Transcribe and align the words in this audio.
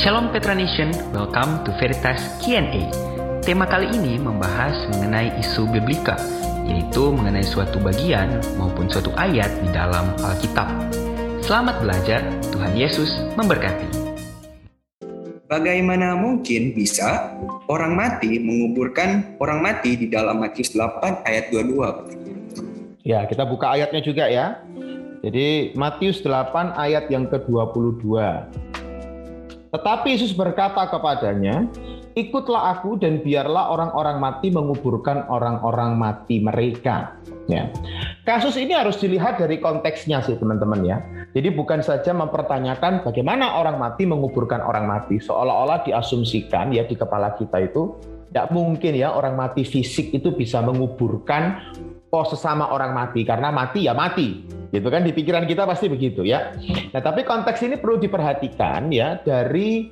Shalom 0.00 0.32
Petra 0.32 0.56
Nation, 0.56 0.88
welcome 1.12 1.60
to 1.68 1.76
Veritas 1.76 2.24
Q&A. 2.40 2.88
Tema 3.44 3.68
kali 3.68 3.84
ini 3.92 4.16
membahas 4.16 4.88
mengenai 4.96 5.28
isu 5.44 5.68
biblika, 5.68 6.16
yaitu 6.64 7.12
mengenai 7.12 7.44
suatu 7.44 7.76
bagian 7.76 8.40
maupun 8.56 8.88
suatu 8.88 9.12
ayat 9.20 9.52
di 9.60 9.68
dalam 9.68 10.08
Alkitab. 10.24 10.72
Selamat 11.44 11.84
belajar, 11.84 12.24
Tuhan 12.48 12.72
Yesus 12.80 13.12
memberkati. 13.36 14.16
Bagaimana 15.52 16.16
mungkin 16.16 16.72
bisa 16.72 17.36
orang 17.68 17.92
mati 17.92 18.40
menguburkan 18.40 19.36
orang 19.36 19.60
mati 19.60 20.00
di 20.00 20.08
dalam 20.08 20.40
Matius 20.40 20.72
8 20.72 21.28
ayat 21.28 21.52
22? 21.52 23.04
Ya, 23.04 23.28
kita 23.28 23.44
buka 23.44 23.76
ayatnya 23.76 24.00
juga 24.00 24.32
ya. 24.32 24.64
Jadi 25.20 25.76
Matius 25.76 26.24
8 26.24 26.72
ayat 26.80 27.12
yang 27.12 27.28
ke-22. 27.28 28.16
Tetapi 29.70 30.18
Yesus 30.18 30.34
berkata 30.34 30.82
kepadanya, 30.90 31.62
ikutlah 32.18 32.74
aku 32.74 32.98
dan 32.98 33.22
biarlah 33.22 33.70
orang-orang 33.70 34.18
mati 34.18 34.50
menguburkan 34.50 35.30
orang-orang 35.30 35.94
mati 35.94 36.42
mereka. 36.42 37.14
Ya. 37.50 37.66
Kasus 38.22 38.54
ini 38.54 38.70
harus 38.70 38.96
dilihat 39.02 39.42
dari 39.42 39.58
konteksnya 39.58 40.22
sih 40.22 40.38
teman-teman 40.38 40.86
ya. 40.86 41.02
Jadi 41.34 41.50
bukan 41.50 41.82
saja 41.82 42.14
mempertanyakan 42.14 43.02
bagaimana 43.02 43.58
orang 43.58 43.82
mati 43.82 44.06
menguburkan 44.06 44.62
orang 44.62 44.86
mati, 44.86 45.18
seolah-olah 45.18 45.82
diasumsikan 45.82 46.70
ya 46.70 46.86
di 46.86 46.94
kepala 46.94 47.34
kita 47.34 47.58
itu 47.66 47.98
tidak 48.30 48.54
mungkin 48.54 48.94
ya 48.94 49.10
orang 49.10 49.34
mati 49.34 49.66
fisik 49.66 50.14
itu 50.14 50.30
bisa 50.30 50.62
menguburkan 50.62 51.58
oh 52.14 52.22
sesama 52.22 52.70
orang 52.70 52.94
mati 52.94 53.26
karena 53.26 53.50
mati 53.50 53.90
ya 53.90 53.94
mati 53.94 54.46
gitu 54.70 54.86
kan 54.86 55.02
di 55.02 55.10
pikiran 55.10 55.50
kita 55.50 55.66
pasti 55.66 55.90
begitu 55.90 56.22
ya 56.22 56.54
nah 56.94 57.02
tapi 57.02 57.26
konteks 57.26 57.58
ini 57.66 57.74
perlu 57.74 57.98
diperhatikan 57.98 58.86
ya 58.94 59.18
dari 59.18 59.90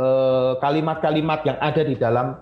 Eh, 0.00 0.52
kalimat-kalimat 0.64 1.44
yang 1.44 1.58
ada 1.60 1.82
di 1.84 1.92
dalam 1.92 2.36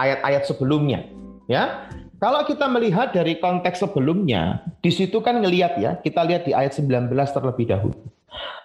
ayat-ayat 0.00 0.48
sebelumnya. 0.48 1.04
Ya, 1.46 1.86
kalau 2.16 2.48
kita 2.48 2.64
melihat 2.64 3.12
dari 3.12 3.36
konteks 3.36 3.84
sebelumnya, 3.84 4.64
di 4.80 4.88
situ 4.88 5.20
kan 5.20 5.36
ngelihat 5.44 5.76
ya, 5.76 6.00
kita 6.00 6.24
lihat 6.24 6.48
di 6.48 6.56
ayat 6.56 6.72
19 6.72 7.12
terlebih 7.12 7.68
dahulu. 7.68 7.96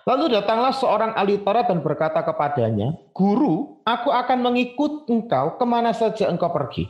Lalu 0.08 0.34
datanglah 0.34 0.74
seorang 0.74 1.12
ahli 1.14 1.38
Taurat 1.44 1.68
dan 1.68 1.84
berkata 1.84 2.24
kepadanya, 2.24 2.96
Guru, 3.12 3.84
aku 3.84 4.10
akan 4.10 4.40
mengikut 4.40 5.06
engkau 5.12 5.60
ke 5.60 5.66
mana 5.68 5.92
saja 5.92 6.32
engkau 6.32 6.50
pergi. 6.50 6.90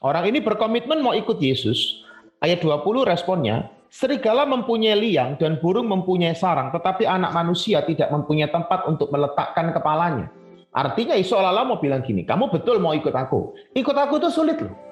Orang 0.00 0.24
ini 0.30 0.40
berkomitmen 0.40 1.02
mau 1.04 1.12
ikut 1.12 1.36
Yesus. 1.36 2.00
Ayat 2.40 2.64
20 2.64 3.04
responnya, 3.04 3.68
Serigala 3.90 4.46
mempunyai 4.46 4.94
liang 4.94 5.34
dan 5.34 5.58
burung 5.58 5.90
mempunyai 5.90 6.38
sarang, 6.38 6.70
tetapi 6.70 7.10
anak 7.10 7.34
manusia 7.34 7.82
tidak 7.82 8.06
mempunyai 8.14 8.46
tempat 8.46 8.86
untuk 8.86 9.10
meletakkan 9.10 9.74
kepalanya. 9.74 10.30
Artinya 10.70 11.18
seolah-olah 11.18 11.66
mau 11.66 11.82
bilang 11.82 12.06
gini, 12.06 12.22
kamu 12.22 12.54
betul 12.54 12.78
mau 12.78 12.94
ikut 12.94 13.10
aku. 13.10 13.50
Ikut 13.74 13.96
aku 13.98 14.22
itu 14.22 14.30
sulit 14.30 14.62
loh. 14.62 14.89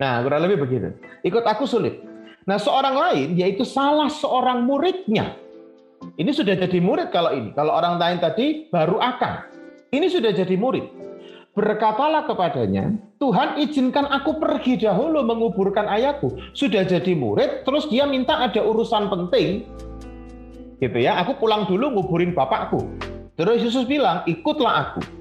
Nah, 0.00 0.24
kurang 0.24 0.40
lebih 0.48 0.64
begitu. 0.64 0.96
Ikut 1.20 1.44
aku 1.44 1.68
sulit. 1.68 2.00
Nah, 2.48 2.56
seorang 2.56 2.96
lain 2.96 3.28
yaitu 3.36 3.68
salah 3.68 4.08
seorang 4.08 4.64
muridnya. 4.64 5.36
Ini 6.16 6.32
sudah 6.32 6.56
jadi 6.56 6.80
murid 6.80 7.12
kalau 7.12 7.36
ini. 7.36 7.52
Kalau 7.52 7.76
orang 7.76 8.00
lain 8.00 8.18
tadi 8.18 8.72
baru 8.72 8.96
akan. 8.96 9.34
Ini 9.92 10.08
sudah 10.08 10.32
jadi 10.32 10.56
murid. 10.56 10.88
Berkatalah 11.50 12.24
kepadanya, 12.24 12.94
Tuhan 13.18 13.60
izinkan 13.60 14.06
aku 14.08 14.40
pergi 14.40 14.80
dahulu 14.80 15.20
menguburkan 15.20 15.84
ayahku. 15.90 16.32
Sudah 16.56 16.86
jadi 16.86 17.12
murid, 17.12 17.68
terus 17.68 17.90
dia 17.90 18.08
minta 18.08 18.38
ada 18.40 18.62
urusan 18.64 19.10
penting. 19.12 19.68
Gitu 20.80 20.96
ya, 20.96 21.20
aku 21.20 21.36
pulang 21.36 21.68
dulu 21.68 21.92
nguburin 21.92 22.32
bapakku. 22.32 22.88
Terus 23.36 23.60
Yesus 23.60 23.84
bilang, 23.84 24.24
ikutlah 24.24 24.94
aku. 24.94 25.19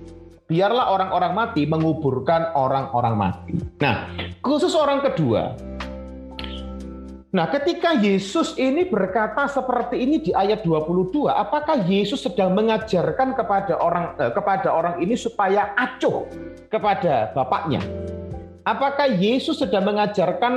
Biarlah 0.50 0.90
orang-orang 0.90 1.34
mati 1.38 1.62
menguburkan 1.70 2.58
orang-orang 2.58 3.14
mati. 3.14 3.54
Nah, 3.86 4.10
khusus 4.42 4.74
orang 4.74 5.06
kedua. 5.06 5.54
Nah, 7.30 7.46
ketika 7.54 7.94
Yesus 7.94 8.58
ini 8.58 8.90
berkata 8.90 9.46
seperti 9.46 10.02
ini 10.02 10.18
di 10.18 10.34
ayat 10.34 10.66
22, 10.66 11.30
apakah 11.30 11.86
Yesus 11.86 12.26
sedang 12.26 12.58
mengajarkan 12.58 13.38
kepada 13.38 13.78
orang 13.78 14.18
eh, 14.18 14.34
kepada 14.34 14.74
orang 14.74 14.98
ini 14.98 15.14
supaya 15.14 15.78
acuh 15.78 16.26
kepada 16.66 17.30
bapaknya? 17.38 17.86
Apakah 18.66 19.06
Yesus 19.06 19.62
sedang 19.62 19.86
mengajarkan 19.86 20.54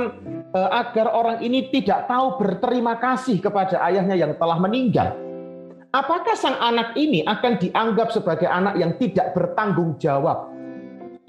eh, 0.57 0.69
agar 0.73 1.13
orang 1.13 1.45
ini 1.45 1.69
tidak 1.69 2.09
tahu 2.09 2.41
berterima 2.41 2.97
kasih 2.97 3.37
kepada 3.37 3.77
ayahnya 3.85 4.17
yang 4.17 4.33
telah 4.41 4.57
meninggal? 4.57 5.22
Apakah 5.93 6.33
sang 6.33 6.57
anak 6.57 6.97
ini 6.97 7.21
akan 7.21 7.61
dianggap 7.61 8.09
sebagai 8.09 8.49
anak 8.49 8.81
yang 8.81 8.97
tidak 8.97 9.29
bertanggung 9.37 9.93
jawab 10.01 10.49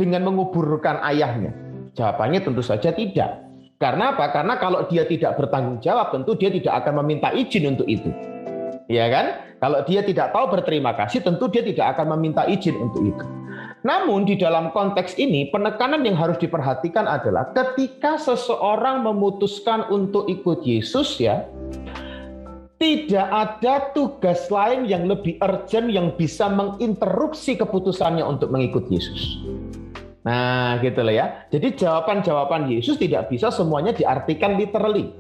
dengan 0.00 0.24
menguburkan 0.24 1.04
ayahnya? 1.04 1.52
Jawabannya 1.92 2.40
tentu 2.40 2.64
saja 2.64 2.88
tidak. 2.96 3.44
Karena 3.76 4.16
apa? 4.16 4.32
Karena 4.32 4.56
kalau 4.56 4.88
dia 4.88 5.04
tidak 5.04 5.36
bertanggung 5.36 5.84
jawab, 5.84 6.16
tentu 6.16 6.32
dia 6.40 6.48
tidak 6.48 6.80
akan 6.80 7.04
meminta 7.04 7.28
izin 7.36 7.76
untuk 7.76 7.84
itu. 7.84 8.08
Ya 8.88 9.12
kan? 9.12 9.52
Kalau 9.60 9.84
dia 9.84 10.00
tidak 10.00 10.32
tahu 10.32 10.48
berterima 10.48 10.96
kasih, 10.96 11.20
tentu 11.20 11.52
dia 11.52 11.60
tidak 11.60 12.00
akan 12.00 12.16
meminta 12.16 12.48
izin 12.48 12.80
untuk 12.80 13.04
itu. 13.04 13.24
Namun 13.84 14.24
di 14.24 14.40
dalam 14.40 14.72
konteks 14.72 15.20
ini, 15.20 15.52
penekanan 15.52 16.08
yang 16.08 16.16
harus 16.16 16.40
diperhatikan 16.40 17.04
adalah 17.04 17.52
ketika 17.52 18.16
seseorang 18.16 19.04
memutuskan 19.04 19.84
untuk 19.92 20.24
ikut 20.24 20.64
Yesus 20.64 21.20
ya, 21.20 21.44
tidak 22.78 23.28
ada 23.30 23.94
tugas 23.94 24.50
lain 24.50 24.84
yang 24.90 25.06
lebih 25.06 25.38
urgent 25.38 25.88
yang 25.88 26.12
bisa 26.18 26.50
menginterupsi 26.50 27.54
keputusannya 27.54 28.26
untuk 28.26 28.50
mengikut 28.50 28.90
Yesus. 28.90 29.38
Nah, 30.24 30.80
gitu 30.80 31.04
loh 31.04 31.14
ya. 31.14 31.46
Jadi 31.52 31.76
jawaban-jawaban 31.78 32.66
Yesus 32.72 32.96
tidak 32.96 33.28
bisa 33.28 33.52
semuanya 33.52 33.92
diartikan 33.92 34.56
literally. 34.56 35.12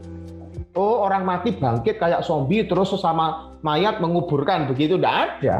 Oh, 0.74 1.06
orang 1.06 1.22
mati 1.22 1.54
bangkit 1.54 2.02
kayak 2.02 2.26
zombie 2.26 2.66
terus 2.66 2.90
sesama 2.90 3.54
mayat 3.62 4.02
menguburkan 4.02 4.66
begitu 4.66 4.98
tidak 4.98 5.38
ada. 5.38 5.56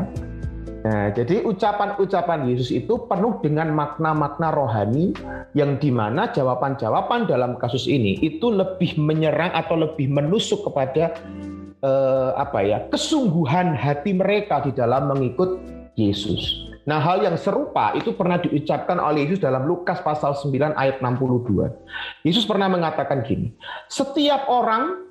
Nah, 0.84 1.08
jadi 1.16 1.40
ucapan-ucapan 1.48 2.44
Yesus 2.50 2.68
itu 2.68 3.08
penuh 3.08 3.40
dengan 3.40 3.72
makna-makna 3.72 4.52
rohani 4.52 5.16
yang 5.56 5.80
di 5.80 5.88
mana 5.88 6.28
jawaban-jawaban 6.28 7.24
dalam 7.24 7.56
kasus 7.56 7.88
ini 7.88 8.20
itu 8.20 8.52
lebih 8.52 9.00
menyerang 9.00 9.48
atau 9.56 9.80
lebih 9.80 10.12
menusuk 10.12 10.60
kepada 10.68 11.16
eh, 11.84 12.30
apa 12.40 12.64
ya 12.64 12.78
kesungguhan 12.88 13.76
hati 13.76 14.16
mereka 14.16 14.64
di 14.64 14.72
dalam 14.72 15.12
mengikut 15.12 15.60
Yesus. 15.94 16.72
Nah, 16.84 17.00
hal 17.00 17.24
yang 17.24 17.36
serupa 17.40 17.96
itu 17.96 18.12
pernah 18.12 18.36
diucapkan 18.36 19.00
oleh 19.00 19.24
Yesus 19.24 19.40
dalam 19.40 19.64
Lukas 19.64 20.04
pasal 20.04 20.36
9 20.36 20.76
ayat 20.76 21.00
62. 21.00 21.72
Yesus 22.24 22.44
pernah 22.44 22.68
mengatakan 22.68 23.24
gini, 23.24 23.56
setiap 23.88 24.48
orang 24.52 25.08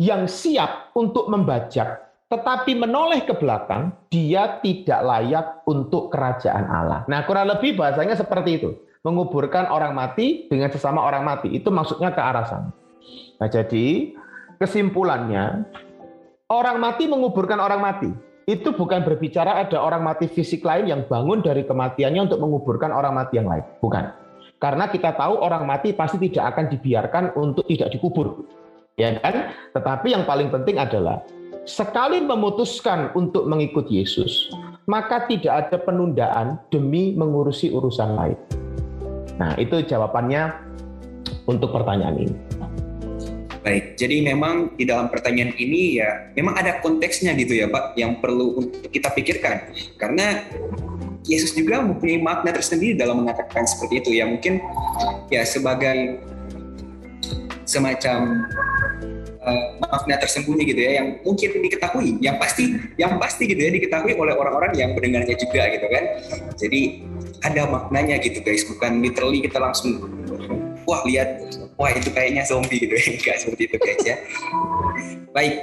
yang 0.00 0.24
siap 0.24 0.94
untuk 0.96 1.28
membajak 1.28 2.12
tetapi 2.32 2.72
menoleh 2.72 3.28
ke 3.28 3.36
belakang, 3.36 3.92
dia 4.08 4.56
tidak 4.64 5.04
layak 5.04 5.46
untuk 5.68 6.08
kerajaan 6.08 6.64
Allah. 6.64 7.04
Nah, 7.04 7.28
kurang 7.28 7.52
lebih 7.52 7.76
bahasanya 7.76 8.16
seperti 8.16 8.56
itu. 8.56 8.72
Menguburkan 9.04 9.68
orang 9.68 9.92
mati 9.92 10.48
dengan 10.48 10.72
sesama 10.72 11.04
orang 11.04 11.28
mati. 11.28 11.52
Itu 11.52 11.68
maksudnya 11.68 12.08
ke 12.16 12.24
arah 12.24 12.48
sana. 12.48 12.72
Nah, 13.36 13.48
jadi 13.52 14.16
kesimpulannya, 14.56 15.68
orang 16.52 16.76
mati 16.76 17.08
menguburkan 17.08 17.56
orang 17.56 17.80
mati. 17.80 18.10
Itu 18.44 18.76
bukan 18.76 19.06
berbicara 19.06 19.64
ada 19.64 19.80
orang 19.80 20.04
mati 20.04 20.28
fisik 20.28 20.66
lain 20.66 20.90
yang 20.90 21.08
bangun 21.08 21.40
dari 21.40 21.64
kematiannya 21.64 22.28
untuk 22.28 22.42
menguburkan 22.42 22.92
orang 22.92 23.16
mati 23.16 23.40
yang 23.40 23.48
lain. 23.48 23.64
Bukan. 23.80 24.12
Karena 24.60 24.86
kita 24.90 25.16
tahu 25.16 25.40
orang 25.40 25.66
mati 25.66 25.96
pasti 25.96 26.20
tidak 26.28 26.54
akan 26.54 26.64
dibiarkan 26.70 27.24
untuk 27.38 27.66
tidak 27.66 27.94
dikubur. 27.94 28.46
Ya 29.00 29.16
kan? 29.18 29.54
Tetapi 29.72 30.12
yang 30.12 30.28
paling 30.28 30.52
penting 30.52 30.76
adalah 30.76 31.24
sekali 31.64 32.18
memutuskan 32.22 33.14
untuk 33.14 33.46
mengikut 33.46 33.86
Yesus, 33.88 34.50
maka 34.90 35.24
tidak 35.30 35.66
ada 35.66 35.78
penundaan 35.78 36.58
demi 36.68 37.14
mengurusi 37.14 37.70
urusan 37.70 38.10
lain. 38.18 38.38
Nah, 39.38 39.54
itu 39.58 39.80
jawabannya 39.86 40.52
untuk 41.46 41.72
pertanyaan 41.74 42.18
ini. 42.28 42.51
Baik, 43.62 43.94
jadi 43.94 44.26
memang 44.26 44.74
di 44.74 44.82
dalam 44.82 45.06
pertanyaan 45.06 45.54
ini 45.54 46.02
ya 46.02 46.34
memang 46.34 46.58
ada 46.58 46.82
konteksnya 46.82 47.30
gitu 47.38 47.62
ya 47.62 47.70
Pak 47.70 47.94
yang 47.94 48.18
perlu 48.18 48.58
untuk 48.58 48.90
kita 48.90 49.14
pikirkan. 49.14 49.70
Karena 49.94 50.42
Yesus 51.22 51.54
juga 51.54 51.78
mempunyai 51.78 52.18
makna 52.18 52.50
tersendiri 52.50 52.98
dalam 52.98 53.22
mengatakan 53.22 53.62
seperti 53.62 54.02
itu 54.02 54.10
ya. 54.18 54.26
Mungkin 54.26 54.58
ya 55.30 55.46
sebagai 55.46 56.18
semacam 57.62 58.50
uh, 59.46 59.66
makna 59.78 60.18
tersembunyi 60.18 60.66
gitu 60.66 60.80
ya 60.82 60.90
yang 60.98 61.22
mungkin 61.22 61.62
diketahui 61.62 62.18
yang 62.18 62.42
pasti 62.42 62.74
yang 62.98 63.14
pasti 63.22 63.46
gitu 63.46 63.62
ya 63.62 63.70
diketahui 63.70 64.18
oleh 64.18 64.34
orang-orang 64.34 64.74
yang 64.74 64.90
mendengarnya 64.98 65.38
juga 65.38 65.70
gitu 65.70 65.86
kan. 65.86 66.04
Jadi 66.58 67.06
ada 67.46 67.70
maknanya 67.70 68.18
gitu 68.18 68.42
guys 68.42 68.66
bukan 68.66 68.98
literally 69.02 69.38
kita 69.38 69.62
langsung 69.62 70.02
wah 70.92 71.00
lihat 71.08 71.28
wah 71.80 71.88
itu 71.88 72.12
kayaknya 72.12 72.44
zombie 72.44 72.76
gitu 72.76 72.92
ya 72.92 73.04
enggak 73.16 73.36
seperti 73.40 73.62
itu 73.72 73.76
guys 73.80 74.02
ya 74.04 74.16
baik 75.32 75.56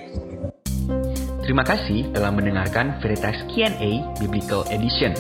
Terima 1.50 1.66
kasih 1.66 2.14
telah 2.14 2.30
mendengarkan 2.30 3.02
Veritas 3.02 3.34
Q&A 3.50 4.06
Biblical 4.22 4.70
Edition. 4.70 5.18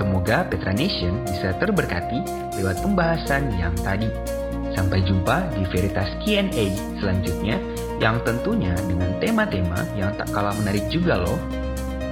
Semoga 0.00 0.48
Petra 0.48 0.72
Nation 0.72 1.20
bisa 1.28 1.52
terberkati 1.60 2.16
lewat 2.56 2.80
pembahasan 2.80 3.52
yang 3.60 3.76
tadi. 3.84 4.08
Sampai 4.72 5.04
jumpa 5.04 5.52
di 5.52 5.68
Veritas 5.68 6.08
Q&A 6.24 6.72
selanjutnya 6.96 7.60
yang 8.00 8.24
tentunya 8.24 8.72
dengan 8.88 9.12
tema-tema 9.20 9.84
yang 10.00 10.16
tak 10.16 10.32
kalah 10.32 10.56
menarik 10.64 10.88
juga 10.88 11.20
loh. 11.20 11.36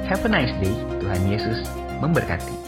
Have 0.04 0.20
a 0.24 0.28
nice 0.28 0.52
day. 0.60 0.76
Tuhan 1.00 1.24
Yesus 1.32 1.64
memberkati. 2.04 2.67